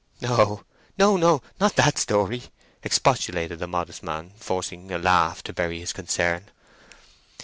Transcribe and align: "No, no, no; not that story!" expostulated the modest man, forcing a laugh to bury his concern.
"No, 0.19 0.63
no, 0.97 1.15
no; 1.15 1.43
not 1.59 1.75
that 1.75 1.99
story!" 1.99 2.41
expostulated 2.81 3.59
the 3.59 3.67
modest 3.67 4.01
man, 4.01 4.31
forcing 4.39 4.91
a 4.91 4.97
laugh 4.97 5.43
to 5.43 5.53
bury 5.53 5.79
his 5.79 5.93
concern. 5.93 6.49